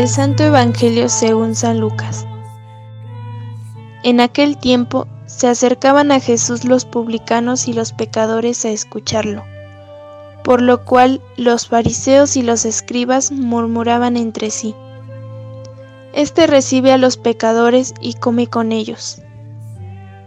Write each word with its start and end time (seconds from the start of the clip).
Del 0.00 0.08
Santo 0.08 0.44
Evangelio 0.44 1.10
según 1.10 1.54
San 1.54 1.78
Lucas. 1.78 2.26
En 4.02 4.20
aquel 4.20 4.56
tiempo 4.56 5.06
se 5.26 5.46
acercaban 5.46 6.10
a 6.10 6.20
Jesús 6.20 6.64
los 6.64 6.86
publicanos 6.86 7.68
y 7.68 7.74
los 7.74 7.92
pecadores 7.92 8.64
a 8.64 8.70
escucharlo, 8.70 9.44
por 10.42 10.62
lo 10.62 10.86
cual 10.86 11.20
los 11.36 11.68
fariseos 11.68 12.38
y 12.38 12.42
los 12.42 12.64
escribas 12.64 13.30
murmuraban 13.30 14.16
entre 14.16 14.50
sí. 14.50 14.74
Este 16.14 16.46
recibe 16.46 16.94
a 16.94 16.96
los 16.96 17.18
pecadores 17.18 17.92
y 18.00 18.14
come 18.14 18.46
con 18.46 18.72
ellos. 18.72 19.20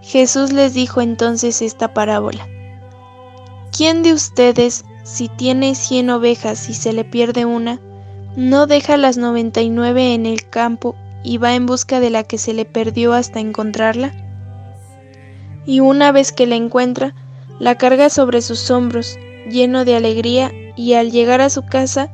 Jesús 0.03 0.53
les 0.53 0.75
dijo 0.75 1.01
entonces 1.01 1.63
esta 1.63 1.95
parábola. 1.95 2.47
¿Quién 3.75 4.03
de 4.03 4.13
ustedes, 4.13 4.85
si 5.01 5.29
tiene 5.29 5.73
cien 5.73 6.11
ovejas 6.11 6.69
y 6.69 6.75
se 6.75 6.93
le 6.93 7.05
pierde 7.05 7.45
una, 7.45 7.79
no 8.35 8.67
deja 8.67 8.97
las 8.97 9.17
99 9.17 10.13
en 10.13 10.25
el 10.25 10.47
campo 10.49 10.95
y 11.23 11.37
va 11.37 11.55
en 11.55 11.65
busca 11.65 11.99
de 11.99 12.09
la 12.09 12.23
que 12.23 12.37
se 12.37 12.53
le 12.53 12.65
perdió 12.65 13.13
hasta 13.13 13.39
encontrarla? 13.39 14.13
Y 15.65 15.79
una 15.79 16.11
vez 16.11 16.31
que 16.31 16.47
la 16.47 16.55
encuentra, 16.55 17.15
la 17.59 17.75
carga 17.75 18.09
sobre 18.09 18.41
sus 18.41 18.69
hombros, 18.71 19.17
lleno 19.49 19.85
de 19.85 19.95
alegría, 19.95 20.51
y 20.75 20.93
al 20.93 21.11
llegar 21.11 21.41
a 21.41 21.49
su 21.49 21.63
casa, 21.63 22.11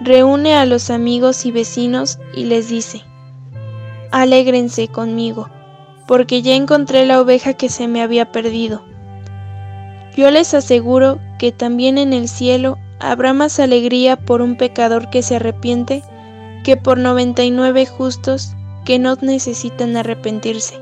reúne 0.00 0.54
a 0.54 0.66
los 0.66 0.90
amigos 0.90 1.46
y 1.46 1.52
vecinos 1.52 2.18
y 2.34 2.44
les 2.44 2.68
dice, 2.68 3.02
Alégrense 4.10 4.88
conmigo, 4.88 5.48
porque 6.06 6.42
ya 6.42 6.54
encontré 6.54 7.06
la 7.06 7.20
oveja 7.20 7.54
que 7.54 7.68
se 7.68 7.88
me 7.88 8.02
había 8.02 8.30
perdido. 8.30 8.84
Yo 10.16 10.30
les 10.30 10.52
aseguro 10.52 11.18
que 11.38 11.52
también 11.52 11.96
en 11.96 12.12
el 12.12 12.28
cielo 12.28 12.78
habrá 13.02 13.32
más 13.32 13.58
alegría 13.58 14.16
por 14.16 14.42
un 14.42 14.56
pecador 14.56 15.10
que 15.10 15.22
se 15.22 15.36
arrepiente 15.36 16.02
que 16.62 16.76
por 16.76 16.98
99 16.98 17.84
justos 17.86 18.54
que 18.84 19.00
no 19.00 19.16
necesitan 19.20 19.96
arrepentirse. 19.96 20.78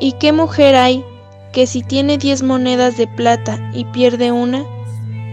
¿Y 0.00 0.12
qué 0.12 0.32
mujer 0.32 0.74
hay 0.74 1.04
que 1.52 1.66
si 1.66 1.82
tiene 1.82 2.18
diez 2.18 2.42
monedas 2.42 2.96
de 2.96 3.06
plata 3.06 3.70
y 3.72 3.84
pierde 3.86 4.32
una, 4.32 4.64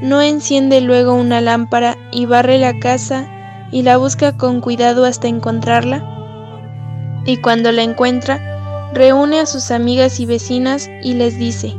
no 0.01 0.21
enciende 0.21 0.81
luego 0.81 1.15
una 1.15 1.41
lámpara 1.41 1.97
y 2.11 2.27
barre 2.27 2.59
la 2.59 2.79
casa 2.79 3.27
y 3.71 3.81
la 3.81 3.97
busca 3.97 4.37
con 4.37 4.61
cuidado 4.61 5.03
hasta 5.03 5.27
encontrarla? 5.27 6.09
Y 7.25 7.37
cuando 7.37 7.71
la 7.71 7.81
encuentra, 7.81 8.91
reúne 8.93 9.39
a 9.39 9.47
sus 9.47 9.71
amigas 9.71 10.19
y 10.19 10.27
vecinas 10.27 10.89
y 11.01 11.15
les 11.15 11.39
dice, 11.39 11.75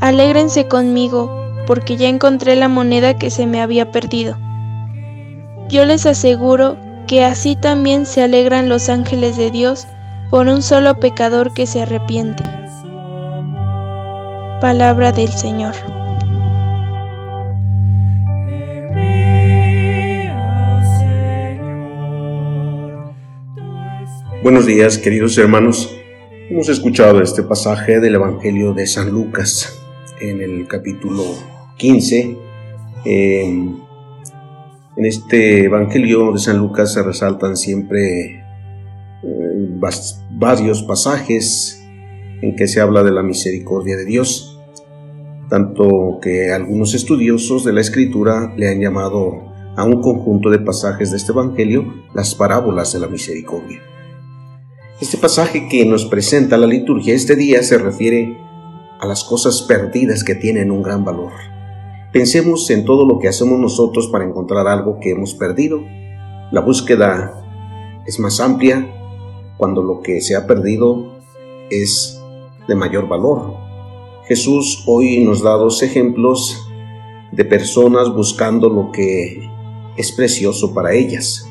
Alégrense 0.00 0.66
conmigo 0.66 1.39
porque 1.66 1.96
ya 1.96 2.08
encontré 2.08 2.56
la 2.56 2.68
moneda 2.68 3.16
que 3.16 3.30
se 3.30 3.46
me 3.46 3.60
había 3.60 3.90
perdido. 3.90 4.36
Yo 5.68 5.84
les 5.84 6.06
aseguro 6.06 6.76
que 7.06 7.24
así 7.24 7.56
también 7.56 8.06
se 8.06 8.22
alegran 8.22 8.68
los 8.68 8.88
ángeles 8.88 9.36
de 9.36 9.50
Dios 9.50 9.86
por 10.30 10.46
un 10.46 10.62
solo 10.62 10.98
pecador 11.00 11.52
que 11.52 11.66
se 11.66 11.82
arrepiente. 11.82 12.44
Palabra 14.60 15.10
del 15.12 15.28
Señor. 15.28 15.74
Buenos 24.42 24.66
días, 24.66 24.98
queridos 24.98 25.36
hermanos. 25.36 25.96
Hemos 26.48 26.68
escuchado 26.68 27.20
este 27.20 27.42
pasaje 27.42 28.00
del 28.00 28.14
Evangelio 28.14 28.72
de 28.72 28.86
San 28.86 29.10
Lucas 29.10 29.79
en 30.20 30.40
el 30.40 30.66
capítulo 30.66 31.24
15. 31.76 32.36
en 33.04 33.80
este 34.96 35.64
Evangelio 35.64 36.32
de 36.32 36.38
San 36.38 36.58
Lucas 36.58 36.92
se 36.92 37.02
resaltan 37.02 37.56
siempre 37.56 38.42
eh, 39.22 39.78
varios 40.32 40.82
pasajes 40.82 41.82
en 42.42 42.54
que 42.56 42.66
se 42.68 42.80
habla 42.80 43.02
de 43.02 43.10
la 43.10 43.22
misericordia 43.22 43.96
de 43.96 44.04
Dios, 44.04 44.60
tanto 45.48 46.18
que 46.20 46.52
algunos 46.52 46.94
estudiosos 46.94 47.64
de 47.64 47.72
la 47.72 47.80
escritura 47.80 48.52
le 48.56 48.68
han 48.68 48.80
llamado 48.80 49.50
a 49.76 49.84
un 49.84 50.02
conjunto 50.02 50.50
de 50.50 50.58
pasajes 50.58 51.10
de 51.10 51.16
este 51.16 51.32
Evangelio 51.32 51.94
las 52.14 52.34
parábolas 52.34 52.92
de 52.92 53.00
la 53.00 53.08
misericordia. 53.08 53.80
Este 55.00 55.16
pasaje 55.16 55.66
que 55.70 55.86
nos 55.86 56.04
presenta 56.04 56.58
la 56.58 56.66
liturgia 56.66 57.14
este 57.14 57.36
día 57.36 57.62
se 57.62 57.78
refiere 57.78 58.36
a 59.00 59.06
las 59.06 59.24
cosas 59.24 59.62
perdidas 59.62 60.22
que 60.24 60.34
tienen 60.34 60.70
un 60.70 60.82
gran 60.82 61.04
valor. 61.04 61.32
Pensemos 62.12 62.68
en 62.70 62.84
todo 62.84 63.06
lo 63.06 63.18
que 63.18 63.28
hacemos 63.28 63.58
nosotros 63.58 64.08
para 64.08 64.24
encontrar 64.24 64.66
algo 64.66 64.98
que 65.00 65.10
hemos 65.10 65.34
perdido. 65.34 65.80
La 66.50 66.60
búsqueda 66.60 67.40
es 68.06 68.18
más 68.18 68.40
amplia 68.40 68.86
cuando 69.56 69.82
lo 69.82 70.00
que 70.00 70.20
se 70.20 70.36
ha 70.36 70.46
perdido 70.46 71.18
es 71.70 72.20
de 72.66 72.74
mayor 72.74 73.08
valor. 73.08 73.54
Jesús 74.26 74.84
hoy 74.86 75.24
nos 75.24 75.42
da 75.42 75.52
dos 75.52 75.82
ejemplos 75.82 76.66
de 77.32 77.44
personas 77.44 78.12
buscando 78.12 78.68
lo 78.68 78.90
que 78.92 79.48
es 79.96 80.12
precioso 80.12 80.74
para 80.74 80.92
ellas. 80.94 81.48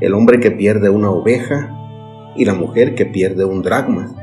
El 0.00 0.14
hombre 0.14 0.40
que 0.40 0.50
pierde 0.50 0.88
una 0.88 1.10
oveja 1.10 1.78
y 2.36 2.44
la 2.44 2.54
mujer 2.54 2.94
que 2.94 3.06
pierde 3.06 3.44
un 3.44 3.62
dracma. 3.62 4.14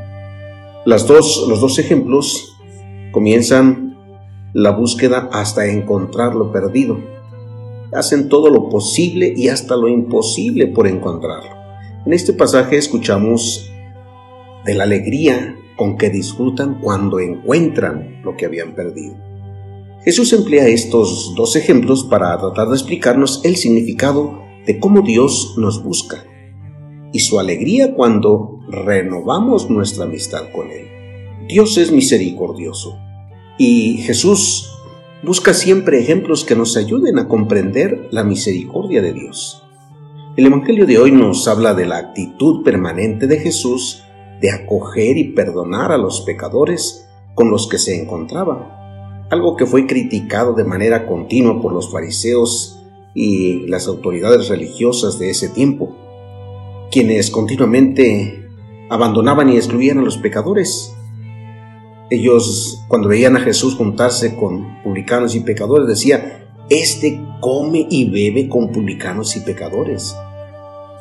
Dos, 0.90 1.46
los 1.48 1.62
dos 1.62 1.78
ejemplos 1.78 2.58
comienzan 3.12 3.96
la 4.54 4.72
búsqueda 4.72 5.30
hasta 5.32 5.68
encontrar 5.68 6.34
lo 6.34 6.52
perdido. 6.52 7.00
Hacen 7.94 8.28
todo 8.28 8.50
lo 8.50 8.70
posible 8.70 9.32
y 9.38 9.50
hasta 9.50 9.76
lo 9.76 9.88
imposible 9.88 10.66
por 10.66 10.88
encontrarlo. 10.88 11.52
En 12.08 12.14
este 12.14 12.34
pasaje 12.34 12.78
escuchamos 12.78 13.72
de 14.66 14.74
la 14.74 14.86
alegría 14.86 15.56
con 15.78 15.96
que 15.96 16.10
disfrutan 16.10 16.80
cuando 16.82 17.20
encuentran 17.20 18.22
lo 18.24 18.36
que 18.36 18.48
habían 18.48 18.74
perdido. 18.74 19.16
Jesús 20.04 20.34
emplea 20.34 20.68
estos 20.68 21.36
dos 21.36 21.56
ejemplos 21.56 22.04
para 22.04 22.36
tratar 22.40 22.68
de 22.68 22.74
explicarnos 22.74 23.42
el 23.44 23.58
significado 23.58 24.42
de 24.66 24.80
cómo 24.80 25.04
Dios 25.04 25.54
nos 25.56 25.84
busca 25.84 26.24
y 27.12 27.20
su 27.20 27.40
alegría 27.40 27.94
cuando 27.96 28.60
renovamos 28.70 29.70
nuestra 29.70 30.06
amistad 30.06 30.52
con 30.54 30.70
Él. 30.72 30.88
Dios 31.48 31.78
es 31.78 31.92
misericordioso 31.92 32.98
y 33.58 33.98
Jesús 33.98 34.70
busca 35.24 35.54
siempre 35.54 36.00
ejemplos 36.00 36.46
que 36.46 36.56
nos 36.56 36.78
ayuden 36.78 37.20
a 37.20 37.28
comprender 37.28 38.08
la 38.12 38.24
misericordia 38.24 39.02
de 39.02 39.14
Dios. 39.14 39.64
El 40.38 40.46
Evangelio 40.46 40.86
de 40.86 41.00
hoy 41.00 41.12
nos 41.12 41.48
habla 41.48 41.74
de 41.74 41.86
la 41.86 41.98
actitud 41.98 42.64
permanente 42.64 43.28
de 43.28 43.38
Jesús 43.40 44.04
de 44.40 44.52
acoger 44.52 45.18
y 45.18 45.34
perdonar 45.34 45.92
a 45.92 45.98
los 45.98 46.22
pecadores 46.22 47.10
con 47.36 47.50
los 47.50 47.68
que 47.68 47.78
se 47.78 48.00
encontraba, 48.00 49.26
algo 49.30 49.56
que 49.56 49.66
fue 49.66 49.86
criticado 49.86 50.54
de 50.54 50.64
manera 50.64 51.06
continua 51.08 51.62
por 51.62 51.74
los 51.74 51.92
fariseos 51.92 52.80
y 53.14 53.68
las 53.68 53.88
autoridades 53.88 54.48
religiosas 54.48 55.20
de 55.20 55.30
ese 55.30 55.50
tiempo 55.50 55.96
quienes 56.92 57.30
continuamente 57.30 58.50
abandonaban 58.90 59.50
y 59.50 59.58
excluían 59.58 60.00
a 60.00 60.02
los 60.02 60.18
pecadores. 60.18 60.94
Ellos, 62.10 62.84
cuando 62.88 63.08
veían 63.08 63.38
a 63.38 63.42
Jesús 63.42 63.76
juntarse 63.76 64.36
con 64.36 64.82
publicanos 64.84 65.36
y 65.36 65.42
pecadores, 65.42 65.88
decía, 65.88 66.48
Este 66.70 67.22
come 67.40 67.88
y 67.90 68.10
bebe 68.10 68.50
con 68.50 68.72
publicanos 68.72 69.36
y 69.36 69.42
pecadores. 69.42 70.16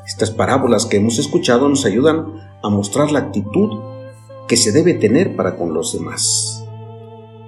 Estas 0.06 0.31
parábolas 0.31 0.87
que 0.87 0.98
hemos 0.98 1.19
escuchado 1.19 1.69
nos 1.69 1.84
ayudan 1.84 2.27
a 2.63 2.68
mostrar 2.68 3.10
la 3.10 3.21
actitud 3.21 3.78
que 4.48 4.57
se 4.57 4.72
debe 4.72 4.95
tener 4.95 5.36
para 5.36 5.57
con 5.57 5.72
los 5.72 5.92
demás. 5.92 6.65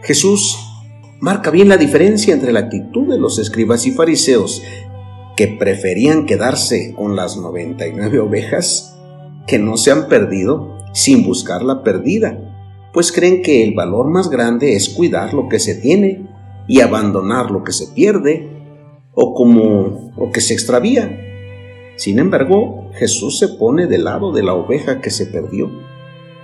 Jesús 0.03 0.59
marca 1.21 1.51
bien 1.51 1.69
la 1.69 1.77
diferencia 1.77 2.33
entre 2.33 2.53
la 2.53 2.61
actitud 2.61 3.09
de 3.09 3.19
los 3.19 3.39
escribas 3.39 3.87
y 3.87 3.93
fariseos, 3.93 4.63
que 5.41 5.49
preferían 5.49 6.27
quedarse 6.27 6.93
con 6.95 7.17
las 7.17 7.39
99 7.39 8.21
ovejas 8.21 8.95
que 9.47 9.59
no 9.59 9.79
se 9.79 9.91
han 9.91 10.07
perdido 10.07 10.77
sin 10.93 11.25
buscar 11.25 11.63
la 11.63 11.83
perdida, 11.83 12.39
pues 12.93 13.11
creen 13.11 13.41
que 13.41 13.65
el 13.65 13.73
valor 13.73 14.11
más 14.11 14.29
grande 14.29 14.77
es 14.77 14.91
cuidar 14.91 15.33
lo 15.33 15.49
que 15.49 15.59
se 15.59 15.77
tiene 15.77 16.29
y 16.69 16.83
abandonar 16.83 17.51
lo 17.51 17.65
que 17.65 17.73
se 17.73 17.87
pierde 17.87 18.51
o 19.15 19.33
como 19.33 20.13
lo 20.19 20.31
que 20.31 20.43
se 20.43 20.53
extravía. 20.53 21.19
Sin 21.97 22.19
embargo, 22.19 22.91
Jesús 22.93 23.39
se 23.39 23.49
pone 23.49 23.87
del 23.87 24.05
lado 24.05 24.33
de 24.33 24.43
la 24.43 24.53
oveja 24.53 25.01
que 25.01 25.09
se 25.09 25.25
perdió. 25.25 25.71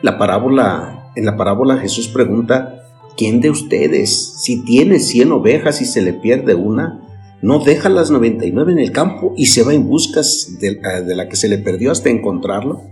La 0.00 0.16
parábola, 0.16 1.12
en 1.16 1.26
la 1.26 1.36
parábola 1.36 1.76
Jesús 1.76 2.08
pregunta, 2.08 2.86
¿quién 3.14 3.42
de 3.42 3.50
ustedes, 3.50 4.40
si 4.40 4.64
tiene 4.64 5.00
cien 5.00 5.32
ovejas 5.32 5.82
y 5.82 5.84
se 5.84 6.00
le 6.00 6.14
pierde 6.14 6.54
una, 6.54 7.02
no 7.46 7.60
deja 7.60 7.88
las 7.88 8.10
99 8.10 8.72
en 8.72 8.78
el 8.78 8.92
campo 8.92 9.32
y 9.36 9.46
se 9.46 9.62
va 9.62 9.72
en 9.72 9.86
busca 9.88 10.20
eh, 10.20 11.02
de, 11.02 11.14
la 11.14 11.28
que 11.28 11.36
se 11.36 11.48
le 11.48 11.58
perdió 11.58 11.92
hasta 11.92 12.10
encontrarlo? 12.10 12.82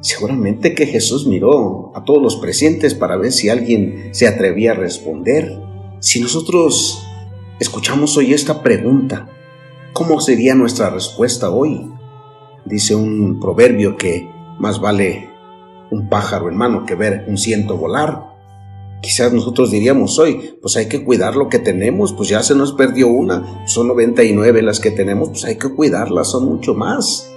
Seguramente 0.00 0.74
que 0.74 0.86
Jesús 0.86 1.26
miró 1.26 1.92
a 1.94 2.04
todos 2.04 2.22
los 2.22 2.36
presentes 2.36 2.94
para 2.94 3.16
ver 3.16 3.32
si 3.32 3.48
alguien 3.48 4.10
se 4.12 4.26
atrevía 4.26 4.72
a 4.72 4.74
responder. 4.74 5.58
Si 6.00 6.20
nosotros 6.20 7.02
escuchamos 7.58 8.16
hoy 8.16 8.32
esta 8.32 8.62
pregunta, 8.62 9.28
¿Cómo 9.92 10.20
sería 10.20 10.54
nuestra 10.54 10.88
respuesta 10.88 11.50
hoy? 11.50 11.90
Dice 12.64 12.94
un 12.94 13.40
proverbio 13.40 13.96
que 13.96 14.30
más 14.58 14.80
vale 14.80 15.28
un 15.90 16.08
pájaro 16.08 16.48
en 16.48 16.56
mano 16.56 16.86
que 16.86 16.94
ver 16.94 17.24
un 17.26 17.36
ciento 17.36 17.76
volar. 17.76 18.29
Quizás 19.02 19.32
nosotros 19.32 19.70
diríamos 19.70 20.18
hoy, 20.18 20.56
pues 20.60 20.76
hay 20.76 20.86
que 20.86 21.02
cuidar 21.04 21.34
lo 21.34 21.48
que 21.48 21.58
tenemos, 21.58 22.12
pues 22.12 22.28
ya 22.28 22.42
se 22.42 22.54
nos 22.54 22.74
perdió 22.74 23.08
una, 23.08 23.66
son 23.66 23.88
99 23.88 24.60
las 24.62 24.78
que 24.78 24.90
tenemos, 24.90 25.30
pues 25.30 25.44
hay 25.44 25.56
que 25.56 25.70
cuidarlas, 25.70 26.30
son 26.30 26.44
mucho 26.44 26.74
más. 26.74 27.30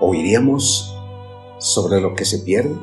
¿O 0.00 0.14
iríamos 0.14 0.96
sobre 1.58 2.00
lo 2.00 2.14
que 2.14 2.24
se 2.24 2.40
pierde? 2.40 2.74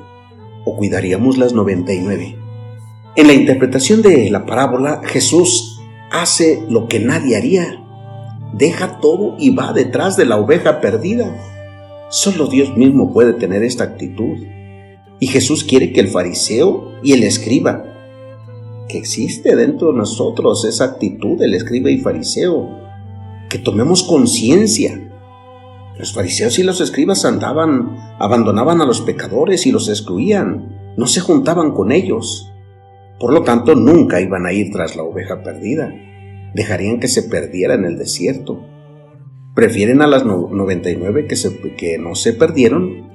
¿O 0.65 0.77
cuidaríamos 0.77 1.38
las 1.38 1.53
99? 1.53 2.38
En 3.18 3.27
la 3.27 3.33
interpretación 3.33 4.01
de 4.01 4.30
la 4.30 4.45
parábola, 4.45 5.01
Jesús 5.04 5.81
hace 6.12 6.63
lo 6.69 6.88
que 6.88 7.00
nadie 7.00 7.36
haría. 7.36 7.83
Deja 8.54 9.00
todo 9.00 9.36
y 9.38 9.54
va 9.54 9.74
detrás 9.74 10.15
de 10.15 10.25
la 10.25 10.38
oveja 10.38 10.80
perdida. 10.80 12.07
Solo 12.09 12.47
Dios 12.47 12.77
mismo 12.77 13.12
puede 13.12 13.33
tener 13.33 13.63
esta 13.63 13.83
actitud. 13.83 14.38
Y 15.21 15.27
Jesús 15.27 15.63
quiere 15.63 15.94
que 15.94 16.00
el 16.00 16.07
fariseo 16.07 16.94
y 17.03 17.13
el 17.13 17.21
escriba, 17.21 17.83
que 18.89 18.97
existe 18.97 19.56
dentro 19.56 19.91
de 19.91 20.00
nosotros 20.00 20.65
esa 20.65 20.85
actitud 20.85 21.38
del 21.38 21.53
escriba 21.53 21.91
y 21.91 22.00
fariseo, 22.00 22.68
que 23.47 23.59
tomemos 23.59 24.01
conciencia. 24.01 25.00
Los 26.00 26.13
fariseos 26.13 26.57
y 26.57 26.63
los 26.63 26.81
escribas 26.81 27.23
andaban, 27.23 28.15
abandonaban 28.18 28.81
a 28.81 28.85
los 28.88 29.01
pecadores 29.01 29.68
y 29.68 29.71
los 29.71 29.89
excluían, 29.89 30.95
no 30.97 31.06
se 31.06 31.21
juntaban 31.21 31.71
con 31.73 31.91
ellos. 31.91 32.51
Por 33.19 33.31
lo 33.31 33.44
tanto, 33.44 33.75
nunca 33.75 34.21
iban 34.21 34.47
a 34.47 34.53
ir 34.53 34.71
tras 34.71 34.95
la 34.95 35.03
oveja 35.03 35.44
perdida, 35.44 35.94
dejarían 36.56 37.00
que 37.00 37.07
se 37.07 37.21
perdiera 37.21 37.75
en 37.75 37.85
el 37.85 37.95
desierto. 37.95 38.65
Prefieren 39.53 40.01
a 40.01 40.07
las 40.07 40.25
99 40.25 41.27
que, 41.27 41.35
se, 41.35 41.59
que 41.77 42.00
no 42.00 42.15
se 42.15 42.33
perdieron 42.33 43.11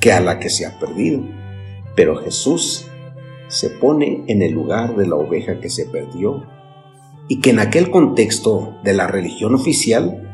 que 0.00 0.12
a 0.12 0.20
la 0.20 0.38
que 0.38 0.50
se 0.50 0.66
ha 0.66 0.78
perdido. 0.78 1.22
Pero 1.94 2.16
Jesús 2.16 2.86
se 3.48 3.70
pone 3.70 4.24
en 4.26 4.42
el 4.42 4.52
lugar 4.52 4.96
de 4.96 5.06
la 5.06 5.16
oveja 5.16 5.60
que 5.60 5.70
se 5.70 5.86
perdió 5.86 6.46
y 7.28 7.40
que 7.40 7.50
en 7.50 7.58
aquel 7.58 7.90
contexto 7.90 8.78
de 8.84 8.94
la 8.94 9.06
religión 9.06 9.54
oficial 9.54 10.24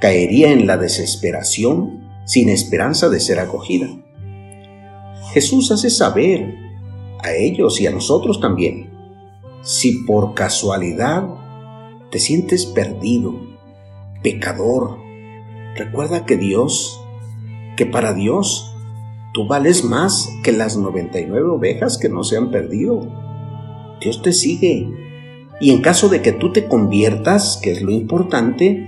caería 0.00 0.50
en 0.52 0.66
la 0.66 0.76
desesperación 0.76 2.08
sin 2.24 2.48
esperanza 2.48 3.08
de 3.08 3.20
ser 3.20 3.38
acogida. 3.38 3.88
Jesús 5.32 5.70
hace 5.70 5.90
saber 5.90 6.54
a 7.22 7.32
ellos 7.32 7.80
y 7.80 7.86
a 7.86 7.90
nosotros 7.90 8.40
también, 8.40 8.90
si 9.62 10.04
por 10.04 10.34
casualidad 10.34 11.28
te 12.10 12.18
sientes 12.18 12.66
perdido, 12.66 13.34
pecador, 14.22 14.98
recuerda 15.76 16.24
que 16.24 16.36
Dios, 16.36 17.00
que 17.76 17.86
para 17.86 18.12
Dios 18.12 18.69
Tú 19.32 19.46
vales 19.46 19.84
más 19.84 20.28
que 20.42 20.52
las 20.52 20.76
99 20.76 21.48
ovejas 21.48 21.98
que 21.98 22.08
no 22.08 22.24
se 22.24 22.36
han 22.36 22.50
perdido. 22.50 23.06
Dios 24.00 24.22
te 24.22 24.32
sigue. 24.32 24.88
Y 25.60 25.70
en 25.70 25.82
caso 25.82 26.08
de 26.08 26.20
que 26.22 26.32
tú 26.32 26.52
te 26.52 26.66
conviertas, 26.66 27.60
que 27.62 27.70
es 27.70 27.82
lo 27.82 27.92
importante, 27.92 28.86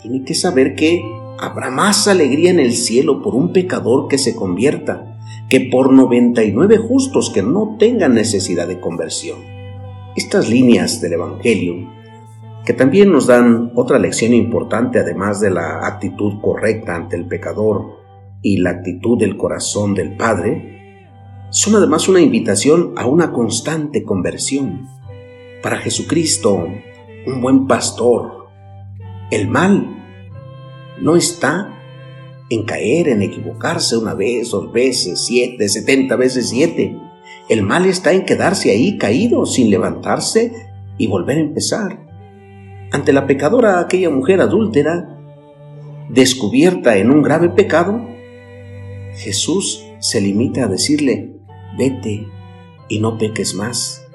tiene 0.00 0.24
que 0.24 0.34
saber 0.34 0.74
que 0.74 1.02
habrá 1.38 1.70
más 1.70 2.08
alegría 2.08 2.50
en 2.50 2.58
el 2.58 2.72
cielo 2.72 3.22
por 3.22 3.34
un 3.34 3.52
pecador 3.52 4.08
que 4.08 4.18
se 4.18 4.34
convierta 4.34 5.16
que 5.48 5.68
por 5.70 5.92
99 5.92 6.78
justos 6.78 7.30
que 7.30 7.42
no 7.42 7.76
tengan 7.78 8.14
necesidad 8.14 8.66
de 8.66 8.80
conversión. 8.80 9.38
Estas 10.16 10.48
líneas 10.48 11.00
del 11.00 11.14
Evangelio, 11.14 11.88
que 12.64 12.72
también 12.72 13.12
nos 13.12 13.26
dan 13.26 13.70
otra 13.76 13.98
lección 13.98 14.34
importante 14.34 14.98
además 14.98 15.40
de 15.40 15.50
la 15.50 15.86
actitud 15.86 16.40
correcta 16.40 16.96
ante 16.96 17.16
el 17.16 17.26
pecador, 17.26 18.05
y 18.46 18.58
la 18.58 18.70
actitud 18.70 19.18
del 19.18 19.36
corazón 19.36 19.94
del 19.94 20.16
Padre 20.16 21.48
son 21.50 21.74
además 21.74 22.08
una 22.08 22.20
invitación 22.20 22.92
a 22.96 23.04
una 23.04 23.32
constante 23.32 24.04
conversión. 24.04 24.86
Para 25.64 25.78
Jesucristo, 25.78 26.68
un 27.26 27.40
buen 27.40 27.66
pastor, 27.66 28.46
el 29.32 29.48
mal 29.48 29.88
no 31.02 31.16
está 31.16 31.74
en 32.48 32.62
caer, 32.62 33.08
en 33.08 33.22
equivocarse 33.22 33.96
una 33.96 34.14
vez, 34.14 34.52
dos 34.52 34.70
veces, 34.70 35.26
siete, 35.26 35.68
setenta 35.68 36.14
veces 36.14 36.50
siete. 36.50 36.96
El 37.48 37.64
mal 37.64 37.84
está 37.84 38.12
en 38.12 38.24
quedarse 38.24 38.70
ahí 38.70 38.96
caído 38.96 39.44
sin 39.44 39.70
levantarse 39.70 40.52
y 40.98 41.08
volver 41.08 41.38
a 41.38 41.40
empezar. 41.40 42.06
Ante 42.92 43.12
la 43.12 43.26
pecadora, 43.26 43.80
aquella 43.80 44.10
mujer 44.10 44.40
adúltera, 44.40 45.18
descubierta 46.10 46.96
en 46.96 47.10
un 47.10 47.24
grave 47.24 47.48
pecado, 47.48 48.14
Jesús 49.16 49.84
se 49.98 50.20
limita 50.20 50.64
a 50.64 50.68
decirle, 50.68 51.40
vete 51.76 52.28
y 52.88 53.00
no 53.00 53.18
peques 53.18 53.54
más. 53.54 54.06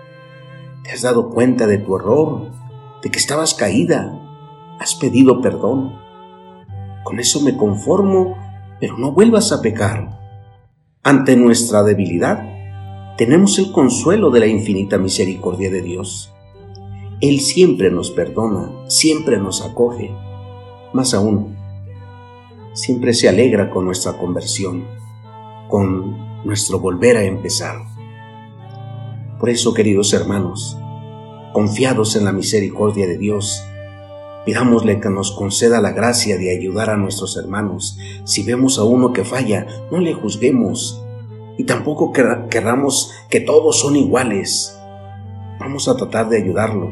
Te 0.84 0.92
has 0.92 1.02
dado 1.02 1.30
cuenta 1.30 1.68
de 1.68 1.80
tu 1.80 1.96
error, 1.96 2.52
de 3.02 3.10
que 3.10 3.20
estabas 3.20 3.54
caída, 3.54 4.18
has 4.80 4.96
pedido 4.96 5.42
perdón. 5.42 5.94
Con 7.04 7.20
eso 7.20 7.42
me 7.42 7.58
conformo, 7.58 8.38
pero 8.80 8.98
no 8.98 9.12
vuelvas 9.12 9.52
a 9.52 9.62
pecar. 9.62 10.20
Ante 11.04 11.36
nuestra 11.36 11.84
debilidad, 11.84 12.48
tenemos 13.18 13.58
el 13.60 13.72
consuelo 13.72 14.30
de 14.30 14.40
la 14.40 14.48
infinita 14.48 14.98
misericordia 14.98 15.72
de 15.72 15.82
Dios. 15.82 16.32
Él 17.22 17.40
siempre 17.40 17.92
nos 17.92 18.12
perdona, 18.12 18.72
siempre 18.88 19.38
nos 19.38 19.62
acoge. 19.64 20.12
Más 20.94 21.14
aún, 21.14 21.56
siempre 22.82 23.14
se 23.14 23.30
alegra 23.30 23.70
con 23.70 23.86
nuestra 23.86 24.14
conversión, 24.14 24.88
con 25.70 26.44
nuestro 26.44 26.80
volver 26.80 27.16
a 27.16 27.24
empezar. 27.24 27.76
Por 29.40 29.52
eso, 29.52 29.76
queridos 29.76 30.14
hermanos, 30.14 30.80
confiados 31.54 32.16
en 32.16 32.26
la 32.26 32.32
misericordia 32.32 33.06
de 33.06 33.20
Dios, 33.20 33.64
pidámosle 34.48 35.00
que 35.00 35.12
nos 35.12 35.32
conceda 35.32 35.80
la 35.80 35.92
gracia 35.92 36.40
de 36.40 36.58
ayudar 36.58 36.90
a 36.90 36.98
nuestros 36.98 37.38
hermanos. 37.38 38.00
Si 38.24 38.42
vemos 38.42 38.80
a 38.80 38.84
uno 38.84 39.14
que 39.14 39.26
falla, 39.26 39.68
no 39.92 40.00
le 40.00 40.16
juzguemos 40.16 41.04
y 41.60 41.66
tampoco 41.66 42.12
querramos 42.12 43.12
que 43.30 43.42
todos 43.42 43.80
son 43.80 43.96
iguales. 43.96 44.76
Vamos 45.60 45.88
a 45.88 45.96
tratar 45.96 46.30
de 46.30 46.38
ayudarlo. 46.38 46.92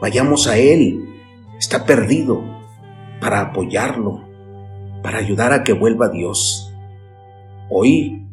Vayamos 0.00 0.46
a 0.46 0.56
Él. 0.56 1.02
Está 1.58 1.84
perdido 1.84 2.42
para 3.20 3.42
apoyarlo, 3.42 4.25
para 5.06 5.18
ayudar 5.18 5.52
a 5.52 5.62
que 5.62 5.72
vuelva 5.72 6.08
Dios. 6.08 6.74
Hoy 7.70 8.26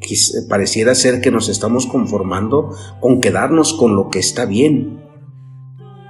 pareciera 0.50 0.96
ser 0.96 1.22
que 1.22 1.30
nos 1.30 1.48
estamos 1.48 1.86
conformando 1.86 2.72
con 3.00 3.22
quedarnos 3.22 3.76
con 3.76 3.96
lo 3.96 4.10
que 4.10 4.18
está 4.18 4.46
bien. 4.48 5.00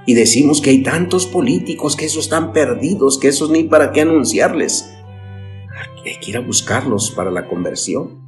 Y 0.06 0.14
decimos 0.14 0.62
que 0.62 0.70
hay 0.70 0.82
tantos 0.82 1.26
políticos 1.26 1.96
que 1.96 2.06
esos 2.06 2.24
están 2.24 2.54
perdidos, 2.54 3.18
que 3.18 3.28
esos 3.28 3.50
ni 3.50 3.64
para 3.64 3.92
qué 3.92 4.00
anunciarles. 4.00 4.90
Hay 6.02 6.18
que 6.18 6.30
ir 6.30 6.38
a 6.38 6.40
buscarlos 6.40 7.10
para 7.10 7.30
la 7.30 7.46
conversión. 7.46 8.22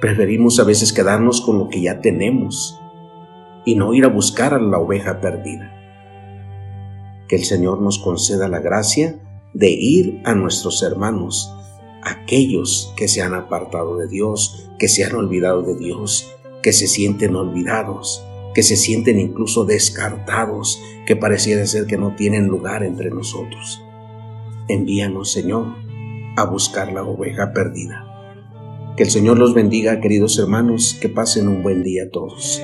Preferimos 0.00 0.58
a 0.58 0.64
veces 0.64 0.94
quedarnos 0.94 1.42
con 1.42 1.58
lo 1.58 1.68
que 1.68 1.82
ya 1.82 2.00
tenemos 2.00 2.80
y 3.66 3.74
no 3.74 3.92
ir 3.92 4.06
a 4.06 4.08
buscar 4.08 4.54
a 4.54 4.58
la 4.58 4.78
oveja 4.78 5.20
perdida. 5.20 5.70
Que 7.28 7.36
el 7.36 7.44
Señor 7.44 7.82
nos 7.82 7.98
conceda 7.98 8.48
la 8.48 8.60
gracia 8.60 9.20
de 9.54 9.70
ir 9.70 10.20
a 10.24 10.34
nuestros 10.34 10.82
hermanos, 10.82 11.52
aquellos 12.02 12.92
que 12.96 13.08
se 13.08 13.22
han 13.22 13.34
apartado 13.34 13.96
de 13.96 14.08
Dios, 14.08 14.68
que 14.78 14.88
se 14.88 15.04
han 15.04 15.14
olvidado 15.14 15.62
de 15.62 15.76
Dios, 15.76 16.34
que 16.62 16.72
se 16.72 16.86
sienten 16.86 17.36
olvidados, 17.36 18.24
que 18.54 18.62
se 18.62 18.76
sienten 18.76 19.18
incluso 19.18 19.64
descartados, 19.64 20.80
que 21.06 21.16
pareciera 21.16 21.66
ser 21.66 21.86
que 21.86 21.96
no 21.96 22.14
tienen 22.14 22.46
lugar 22.46 22.82
entre 22.82 23.10
nosotros. 23.10 23.82
Envíanos, 24.68 25.32
Señor, 25.32 25.74
a 26.36 26.44
buscar 26.44 26.92
la 26.92 27.02
oveja 27.02 27.52
perdida. 27.52 28.08
Que 28.96 29.04
el 29.04 29.10
Señor 29.10 29.38
los 29.38 29.54
bendiga, 29.54 30.00
queridos 30.00 30.38
hermanos, 30.38 30.98
que 31.00 31.08
pasen 31.08 31.48
un 31.48 31.62
buen 31.62 31.82
día 31.82 32.10
todos. 32.10 32.62